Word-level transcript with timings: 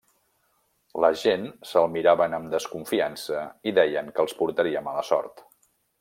La 1.03 1.09
gent 1.23 1.43
se'l 1.71 1.91
miraven 1.97 2.35
amb 2.39 2.49
desconfiança 2.55 3.43
i 3.71 3.77
deien 3.81 4.09
que 4.15 4.25
els 4.25 4.35
portaria 4.39 4.83
mala 4.89 5.05
sort. 5.15 5.45